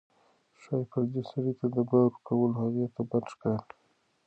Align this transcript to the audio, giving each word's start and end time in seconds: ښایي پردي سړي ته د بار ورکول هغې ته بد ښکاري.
ښایي 0.61 0.85
پردي 0.91 1.21
سړي 1.31 1.53
ته 1.59 1.65
د 1.75 1.77
بار 1.89 2.03
ورکول 2.07 2.51
هغې 2.61 2.85
ته 2.95 3.01
بد 3.09 3.23
ښکاري. 3.33 3.67